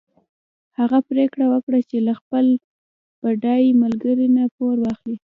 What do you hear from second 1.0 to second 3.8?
پرېکړه وکړه چې له خپل بډای